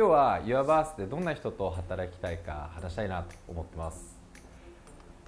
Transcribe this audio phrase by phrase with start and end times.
[0.00, 4.18] 今日は YourBirth でどんな人と働きたいか話したいなと思ってます。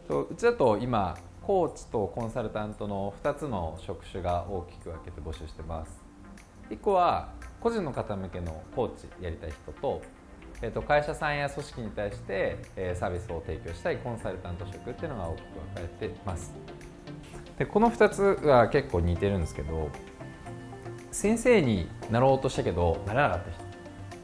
[0.08, 6.02] うちだと今コーチとコンサルタントの2つの職種が大きく分けて募集してます。
[6.70, 10.00] 1個は個人の方向けのコーチやりたい人と,、
[10.62, 15.44] えー、と会社さんや組織に対して、え、サービスを提供したいコンサルタント職っていうのが大きく
[15.74, 16.54] 分かれてます。
[17.58, 19.90] でこの2つは結構似てるんですけど
[21.10, 23.61] 先生になろうとしたけどならなかった人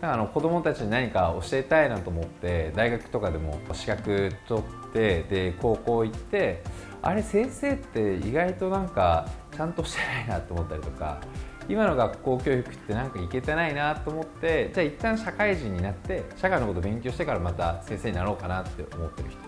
[0.00, 6.62] だからあの子供たちに何か教えたいなと思って大学とかでも資格取ってで高校行って
[7.02, 11.20] あれ先生って意外となんかちゃんとしてないなと思ったりとか
[11.68, 19.47] 今の学校教育ってなんかいけてないなと思ってじゃあ一旦社会人になって社会のこと勉強してからまた先生になろうかなって思ってる人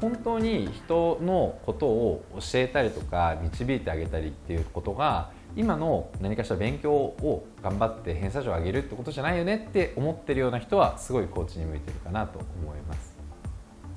[0.00, 13.14] 本当に人のことを教えたりとか導いてあげたりっていうことが今の何かしら勉強を頑張って偏差値を上げるってことじゃないよねって思ってるような人はすごいコーチに向いてるかなと思います。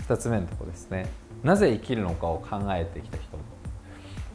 [0.08, 1.08] 2つ目のとこですね。
[1.44, 3.38] なぜ生きるのかを考えてきた人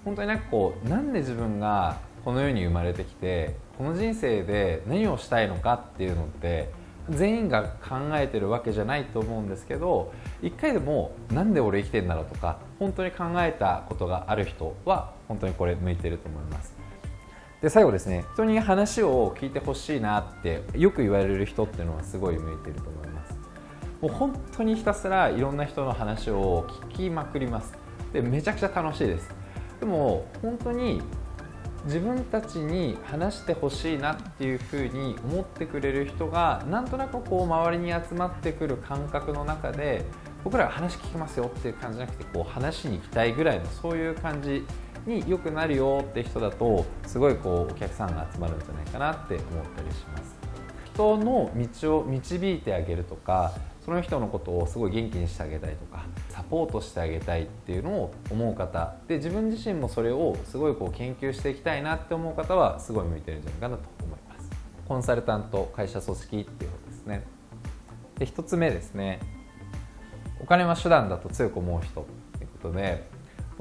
[0.05, 6.71] 本当になんかこうなんで自分がこの世に生まれてきてこの人生で何をしたいのかっていうのって
[7.11, 16.77] 全員が考えてるわけじゃないと思うんですけど一回でもなんで俺生きてんだろうとか本当に考えたことがある人は本当にこれ向いてると思います。
[17.61, 23.39] で最後ですね人に話を聞いてほしいなってよく言われる人っていうのはすごい向いてると思います。
[24.01, 27.73] もう本当にひたすらいろんな人の話を聞きまくります。
[28.13, 29.29] でめちゃくちゃ楽しいです。
[29.79, 31.03] でも本当に
[31.85, 40.05] 自分たちに話してほしいなっていうふうに思ってくれる人がなんとなくこう周りに集まってくる感覚の中で
[40.45, 44.65] 僕らが話聞きますよっていう感じじゃなくてこう話しに行きたいぐらいのそういう感じ
[45.07, 49.47] によくなるよって人だとすごいこうお客さんが集まるんじゃないかなって思っ
[49.77, 50.42] たりします。
[50.95, 53.53] 人の道を導いてあげるとか
[53.85, 58.95] その人のことをすごい元気にしてあげたいとかサポートしてあげたいっていうのを思う方。
[59.09, 64.51] で自分自身もそれをすごいこう研究していきたいなって思う方はすごい向いてるんじゃないかなと思います。
[64.87, 67.25] コンサルタント会社組織っていうことですね。
[68.19, 69.21] で1つ目ですね。
[70.41, 72.01] お金は手段だと強く思う人と
[72.41, 73.09] いうことで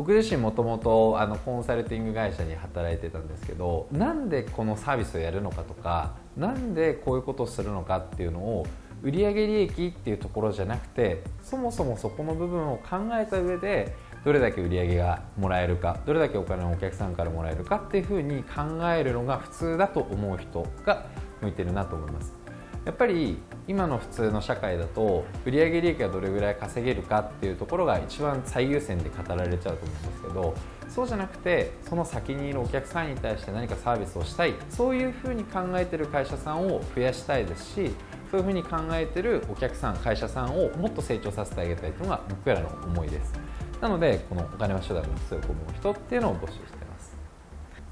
[0.02, 8.66] 僕自身もともとコンサルティング会社に働いてたんですけどなんでこのサービスをやるのかとかなんでこういうことをするのかっていうのを
[9.04, 13.96] 売上利益っていうところじゃなくてそもそもそこの部分を考えた上で
[14.26, 21.06] どれだけ売り上げがもらえるかどれだけお金をお客さんからもらえるかっていうふうに考えるのが普通だと思う人が
[21.42, 22.41] 向いてるなと思います。
[22.86, 23.38] やっぱり
[23.68, 30.56] 今の普通の社会だと売上利益がどれぐらい稼げるかっていうところが一番最優先で語られちゃうと思うんですけど
[30.90, 37.92] そうじゃなくてその先にいるお客さんに対して何かサービスをしたいそういうふうに考えてる会社さんを増やしたいですし
[38.32, 43.34] そういうふうに考えてるお客さん会社さんをもっと成長させてあげたいというのが僕らの思いです。
[43.82, 46.91] なのでこのお金は手段に強く思う人っていうのを募集してます。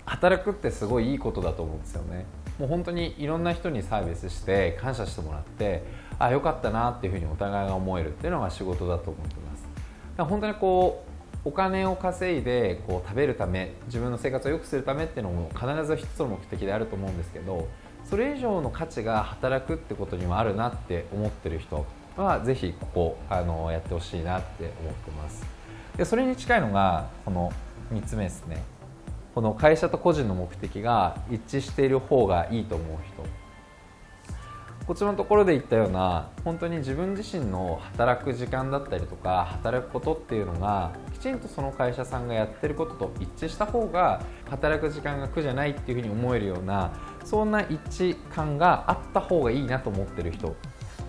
[0.09, 2.25] 働くってすごいいいことだと思うんですよね。
[2.57, 5.83] もう本当にいろんな人にサービスして感謝してもらって
[6.17, 9.63] あよかったなっていうふうにお互いが思えるっていうのが仕事だと思ってます。
[9.63, 9.83] だか
[10.17, 11.05] ら本当にこ
[11.45, 17.67] うお金を稼いでこう食べるため自分の生活を良くするためっていうのも必ず一つの目的であると思うんですけど
[18.03, 21.85] それ以上の価値が働くってことにもあるなって思ってる人
[22.17, 25.45] はぜひここあのやってほしいなって思ってます。
[25.95, 27.53] でそれに近いのがこの
[27.93, 28.78] 3つ目ですね。
[29.35, 33.49] この会社と個人の目的が一致している方がいいと思う人。
[34.89, 46.91] こちらのところで言ったような本当に自分自身の働く時間だったりとか働くことっていうのがきちんとその会社さんがやってることと一致した方が働く時間が苦じゃないっていうふうに思えるような
[47.23, 50.55] そんな一致感があった方がいいなと思ってる人。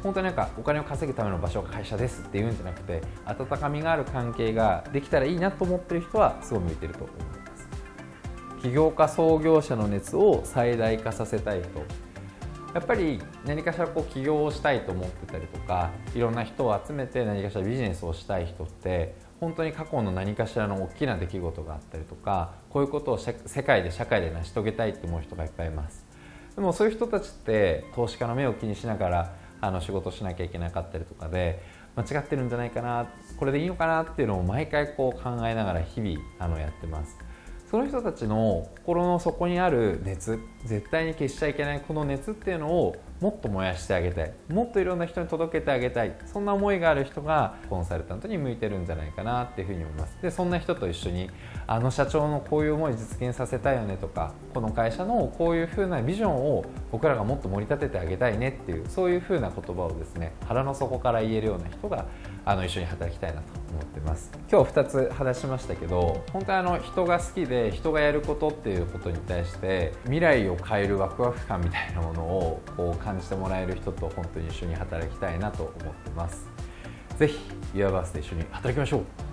[0.03, 7.40] 本当になんかお金を稼ぐための場所が会社ですっていうんじゃなくて温かみがある関係ができたらいいなと思ってる人はすごい向いてると思います
[8.63, 11.71] 起業家創業者の熱を最大化させたい人
[12.75, 23.33] やっぱり何かしらこう起業をしたいと思ってたりとかいろんな人を集めて何かしらビジネスをしたい人って本当に過去の何かしらの大きな出来事があったりとかこういうことを世
[23.63, 26.05] 界で社会で成し遂げたいって思う人がいっぱいいます。
[26.55, 31.63] でもそういう人たちって投資家の目を気にしながらあの仕事しなきゃいけなかったりとかで
[31.97, 33.09] 間違ってるんじゃないかな
[33.39, 37.17] これでいいのかなっていうのを毎回こう考えながら日々あのやってます。
[37.71, 44.33] その人たちの心の底にある熱絶対に消しちゃいけないこの熱っていうのをもっと燃やしてあげたい。
[44.49, 46.17] もっといろんな人に届けてあげたい。
[46.25, 50.19] そんな思いがある人がコンサルタントに向いてるんじゃないかなっていうふうに思います。
[50.23, 51.31] でそんな人と一緒に
[51.67, 62.07] あの社長のこういう思い実現させたいよねとかこの会社のこういうふうなビジョンを僕らがもっと盛り立ててあげたいねっていうそういうふうな言葉をですね腹の底から言えるような人が
[62.47, 64.33] あの一緒に働きたいなと思ってます。
[64.51, 76.49] 今日2つ話しましたけど本当にあの人が好きで人がやることっていうことに対して未来を変えるワクワク感みたいなものをこう感じてもらえる人と本当に一緒に働きたいなと思ってます。
[77.19, 77.39] 是非
[77.75, 79.30] y アバースで一緒に働きましょう。